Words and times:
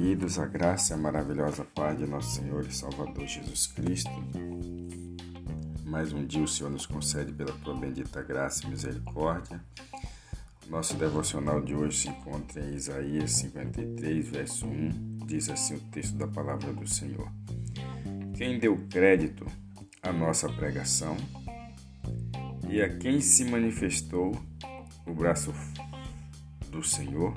queridos, 0.00 0.38
a 0.38 0.46
graça 0.46 0.94
e 0.94 0.96
a 0.96 0.98
maravilhosa 0.98 1.62
paz 1.62 1.98
de 1.98 2.06
nosso 2.06 2.36
Senhor 2.36 2.64
e 2.64 2.72
Salvador 2.72 3.26
Jesus 3.26 3.66
Cristo. 3.66 4.10
Mais 5.84 6.10
um 6.14 6.24
dia 6.24 6.42
o 6.42 6.48
Senhor 6.48 6.70
nos 6.70 6.86
concede 6.86 7.30
pela 7.34 7.52
tua 7.58 7.74
bendita 7.74 8.22
graça 8.22 8.66
e 8.66 8.70
misericórdia. 8.70 9.62
Nosso 10.70 10.96
devocional 10.96 11.60
de 11.60 11.74
hoje 11.74 11.98
se 11.98 12.08
encontra 12.08 12.62
em 12.62 12.76
Isaías 12.76 13.32
53, 13.32 14.26
verso 14.26 14.66
1. 14.66 15.18
Diz 15.26 15.50
assim 15.50 15.74
o 15.74 15.80
texto 15.90 16.16
da 16.16 16.26
palavra 16.26 16.72
do 16.72 16.88
Senhor: 16.88 17.30
Quem 18.38 18.58
deu 18.58 18.78
crédito 18.88 19.44
à 20.02 20.10
nossa 20.10 20.48
pregação 20.48 21.14
e 22.70 22.80
a 22.80 22.88
quem 22.88 23.20
se 23.20 23.44
manifestou 23.44 24.32
o 25.06 25.12
braço 25.12 25.52
do 26.70 26.82
Senhor? 26.82 27.34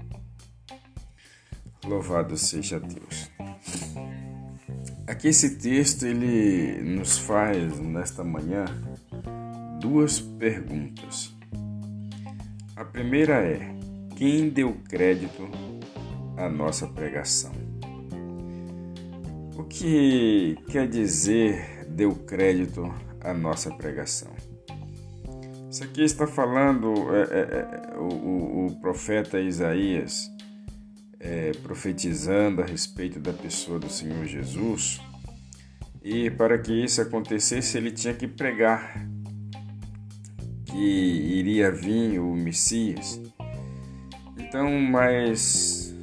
Louvado 1.86 2.38
seja 2.38 2.80
Deus. 2.80 3.30
Aqui 5.06 5.28
esse 5.28 5.58
texto 5.58 6.06
ele 6.06 6.82
nos 6.82 7.18
faz 7.18 7.78
nesta 7.80 8.24
manhã 8.24 8.66
duas 9.82 10.22
perguntas. 10.22 11.36
A 12.76 12.86
primeira 12.86 13.36
é: 13.44 13.76
quem 14.16 14.50
deu 14.50 14.78
crédito 14.88 15.50
à 16.38 16.48
nossa 16.48 16.88
pregação? 16.88 17.52
O 19.58 19.64
que 19.66 20.58
quer 20.70 20.88
dizer 20.88 21.86
deu 21.90 22.16
crédito 22.16 22.94
à 23.20 23.34
nossa 23.34 23.70
pregação? 23.72 24.32
Isso 25.70 25.84
aqui 25.84 26.04
está 26.04 26.26
falando 26.26 26.94
é, 27.14 27.22
é, 27.22 27.94
é, 27.94 27.98
o, 27.98 28.68
o 28.68 28.80
profeta 28.80 29.40
Isaías 29.40 30.33
é, 31.24 31.54
profetizando 31.64 32.62
a 32.62 32.66
respeito 32.66 33.18
da 33.18 33.32
pessoa 33.32 33.80
do 33.80 33.90
Senhor 33.90 34.26
Jesus. 34.26 35.02
E 36.04 36.30
para 36.30 36.58
que 36.58 36.84
isso 36.84 37.02
acontecesse, 37.02 37.78
ele 37.78 37.92
tinha 37.92 38.14
que 38.14 38.28
pregar 38.28 39.08
que 40.66 40.76
iria 40.76 41.72
vir 41.72 42.20
o 42.20 42.36
Messias. 42.36 43.22
Então, 44.38 44.70
mas 44.82 45.96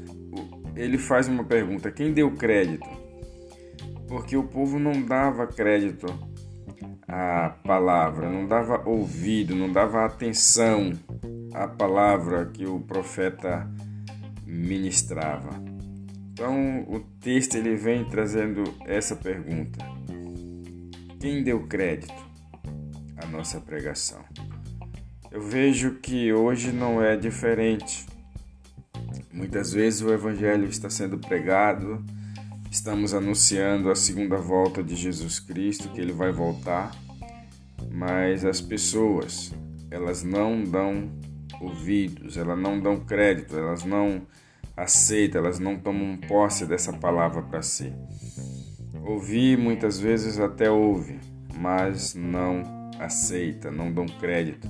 ele 0.74 0.96
faz 0.96 1.28
uma 1.28 1.44
pergunta: 1.44 1.92
quem 1.92 2.14
deu 2.14 2.30
crédito? 2.30 2.88
Porque 4.08 4.36
o 4.36 4.44
povo 4.44 4.78
não 4.78 5.02
dava 5.02 5.46
crédito 5.46 6.06
à 7.06 7.50
palavra, 7.62 8.30
não 8.30 8.46
dava 8.46 8.88
ouvido, 8.88 9.54
não 9.54 9.70
dava 9.70 10.06
atenção 10.06 10.92
à 11.52 11.68
palavra 11.68 12.46
que 12.46 12.64
o 12.64 12.80
profeta 12.80 13.70
ministrava. 14.50 15.62
Então, 16.32 16.82
o 16.88 17.00
texto 17.20 17.54
ele 17.54 17.76
vem 17.76 18.04
trazendo 18.04 18.64
essa 18.84 19.14
pergunta: 19.14 19.78
Quem 21.20 21.42
deu 21.42 21.66
crédito 21.66 22.12
à 23.16 23.26
nossa 23.26 23.60
pregação? 23.60 24.24
Eu 25.30 25.40
vejo 25.40 25.96
que 25.96 26.32
hoje 26.32 26.72
não 26.72 27.00
é 27.00 27.16
diferente. 27.16 28.06
Muitas 29.32 29.72
vezes 29.72 30.02
o 30.02 30.12
evangelho 30.12 30.66
está 30.66 30.90
sendo 30.90 31.18
pregado, 31.18 32.04
estamos 32.70 33.14
anunciando 33.14 33.90
a 33.90 33.94
segunda 33.94 34.36
volta 34.36 34.82
de 34.82 34.96
Jesus 34.96 35.38
Cristo, 35.38 35.88
que 35.90 36.00
ele 36.00 36.12
vai 36.12 36.32
voltar, 36.32 36.90
mas 37.92 38.44
as 38.44 38.60
pessoas, 38.60 39.54
elas 39.90 40.24
não 40.24 40.64
dão 40.64 41.08
ouvidos, 41.60 42.36
elas 42.36 42.58
não 42.58 42.80
dão 42.80 43.00
crédito, 43.00 43.56
elas 43.56 43.84
não 43.84 44.22
aceitam, 44.76 45.40
elas 45.40 45.58
não 45.58 45.78
tomam 45.78 46.16
posse 46.16 46.66
dessa 46.66 46.92
palavra 46.92 47.42
para 47.42 47.62
si. 47.62 47.92
Ouvir 49.04 49.58
muitas 49.58 49.98
vezes 49.98 50.38
até 50.38 50.70
ouve, 50.70 51.18
mas 51.58 52.14
não 52.14 52.62
aceita, 52.98 53.70
não 53.70 53.92
dão 53.92 54.06
crédito, 54.06 54.68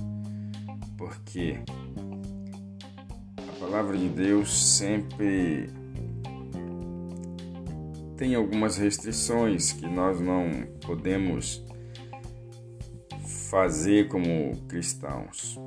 porque 0.97 1.59
a 3.37 3.59
palavra 3.59 3.97
de 3.97 4.09
Deus 4.09 4.77
sempre 4.77 5.69
tem 8.17 8.35
algumas 8.35 8.77
restrições 8.77 9.71
que 9.71 9.87
nós 9.87 10.19
não 10.19 10.49
podemos 10.85 11.65
fazer 13.49 14.07
como 14.07 14.55
cristãos. 14.67 15.59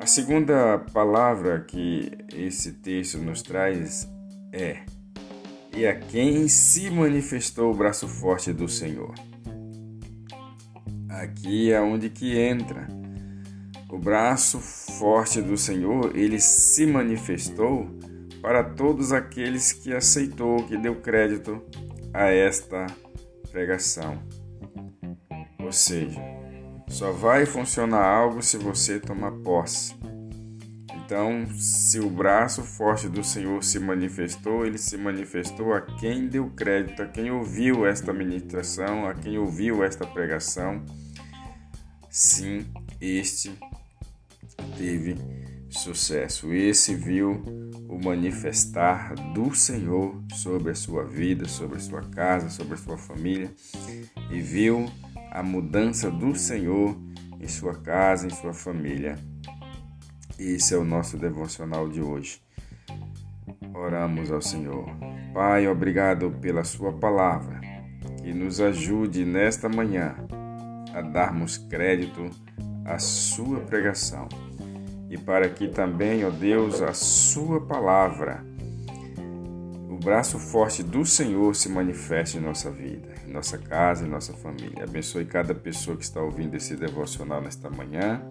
A 0.00 0.06
segunda 0.06 0.78
palavra 0.94 1.60
que 1.60 2.10
esse 2.34 2.72
texto 2.72 3.18
nos 3.18 3.42
traz 3.42 4.08
é: 4.50 4.78
E 5.76 5.86
a 5.86 5.94
quem 5.94 6.48
se 6.48 6.88
manifestou 6.88 7.70
o 7.70 7.76
braço 7.76 8.08
forte 8.08 8.50
do 8.50 8.66
Senhor. 8.66 9.12
Aqui 11.06 11.70
é 11.70 11.78
onde 11.82 12.08
que 12.08 12.38
entra. 12.38 12.88
O 13.90 13.98
braço 13.98 14.58
forte 14.58 15.42
do 15.42 15.58
Senhor, 15.58 16.16
ele 16.16 16.40
se 16.40 16.86
manifestou 16.86 17.86
para 18.40 18.64
todos 18.64 19.12
aqueles 19.12 19.70
que 19.70 19.92
aceitou, 19.92 20.64
que 20.64 20.78
deu 20.78 20.96
crédito 20.96 21.62
a 22.14 22.30
esta 22.30 22.86
pregação. 23.50 24.18
Ou 25.58 25.70
seja, 25.70 26.39
só 26.90 27.12
vai 27.12 27.46
funcionar 27.46 28.04
algo 28.04 28.42
se 28.42 28.58
você 28.58 28.98
tomar 28.98 29.30
posse. 29.30 29.94
Então, 31.10 31.46
se 31.56 31.98
o 31.98 32.10
braço 32.10 32.62
forte 32.62 33.08
do 33.08 33.24
Senhor 33.24 33.64
se 33.64 33.78
manifestou, 33.78 34.66
ele 34.66 34.78
se 34.78 34.96
manifestou 34.96 35.72
a 35.72 35.80
quem 35.80 36.28
deu 36.28 36.50
crédito, 36.50 37.02
a 37.02 37.06
quem 37.06 37.30
ouviu 37.30 37.86
esta 37.86 38.12
ministração, 38.12 39.08
a 39.08 39.14
quem 39.14 39.38
ouviu 39.38 39.82
esta 39.82 40.06
pregação. 40.06 40.84
Sim, 42.08 42.66
este 43.00 43.50
teve 44.76 45.16
sucesso. 45.70 46.52
Esse 46.52 46.94
viu 46.94 47.42
o 47.88 47.98
manifestar 48.04 49.14
do 49.32 49.54
Senhor 49.54 50.22
sobre 50.34 50.72
a 50.72 50.74
sua 50.74 51.04
vida, 51.04 51.48
sobre 51.48 51.78
a 51.78 51.80
sua 51.80 52.02
casa, 52.02 52.50
sobre 52.50 52.74
a 52.74 52.76
sua 52.76 52.98
família 52.98 53.50
e 54.30 54.40
viu 54.40 54.88
a 55.30 55.42
mudança 55.42 56.10
do 56.10 56.34
Senhor 56.34 56.96
em 57.40 57.48
sua 57.48 57.74
casa, 57.74 58.26
em 58.26 58.30
sua 58.30 58.52
família. 58.52 59.16
Esse 60.38 60.74
é 60.74 60.76
o 60.76 60.84
nosso 60.84 61.16
devocional 61.16 61.88
de 61.88 62.00
hoje. 62.00 62.42
Oramos 63.74 64.30
ao 64.30 64.42
Senhor. 64.42 64.86
Pai, 65.32 65.68
obrigado 65.68 66.30
pela 66.40 66.64
Sua 66.64 66.92
palavra, 66.92 67.60
que 68.22 68.32
nos 68.32 68.60
ajude 68.60 69.24
nesta 69.24 69.68
manhã 69.68 70.16
a 70.92 71.00
darmos 71.00 71.56
crédito 71.56 72.28
à 72.84 72.98
Sua 72.98 73.60
pregação 73.60 74.28
e 75.08 75.16
para 75.16 75.48
que 75.48 75.68
também, 75.68 76.24
ó 76.24 76.30
Deus, 76.30 76.82
a 76.82 76.92
Sua 76.92 77.60
palavra 77.60 78.44
braço 80.00 80.38
forte 80.38 80.82
do 80.82 81.04
Senhor 81.04 81.54
se 81.54 81.68
manifeste 81.68 82.38
em 82.38 82.40
nossa 82.40 82.70
vida, 82.70 83.14
em 83.26 83.32
nossa 83.32 83.58
casa, 83.58 84.04
em 84.04 84.08
nossa 84.08 84.32
família. 84.32 84.84
Abençoe 84.84 85.24
cada 85.24 85.54
pessoa 85.54 85.96
que 85.96 86.02
está 86.02 86.20
ouvindo 86.22 86.54
esse 86.54 86.74
devocional 86.74 87.40
nesta 87.40 87.68
manhã. 87.68 88.26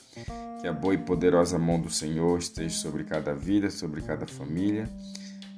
Que 0.59 0.67
a 0.67 0.73
boa 0.73 0.93
e 0.93 0.97
poderosa 0.97 1.57
mão 1.57 1.79
do 1.79 1.89
Senhor 1.89 2.37
esteja 2.37 2.75
sobre 2.75 3.03
cada 3.03 3.33
vida, 3.33 3.69
sobre 3.69 4.01
cada 4.01 4.25
família. 4.25 4.89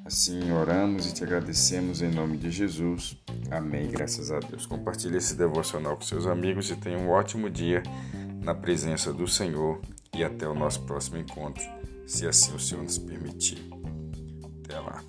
Assim 0.06 0.52
oramos 0.52 1.10
e 1.10 1.14
te 1.14 1.24
agradecemos 1.24 2.02
em 2.02 2.12
nome 2.12 2.38
de 2.38 2.52
Jesus. 2.52 3.18
Amém. 3.50 3.90
Graças 3.90 4.32
a 4.32 4.40
Deus. 4.40 4.66
Compartilhe 4.66 5.18
esse 5.18 5.36
devocional 5.36 5.96
com 5.96 6.02
seus 6.02 6.28
amigos 6.28 6.70
e 6.70 6.76
tenha 6.76 6.98
um 6.98 7.10
ótimo 7.10 7.50
dia 7.50 7.82
na 8.44 8.54
presença 8.54 9.14
do 9.14 9.28
Senhor. 9.28 9.80
E 10.14 10.24
até 10.24 10.48
o 10.48 10.54
nosso 10.54 10.82
próximo 10.82 11.18
encontro, 11.18 11.64
se 12.06 12.28
assim 12.28 12.54
o 12.54 12.60
Senhor 12.60 12.84
nos 12.84 12.98
permitir. 12.98 13.70
Até 14.66 14.78
lá. 14.80 15.02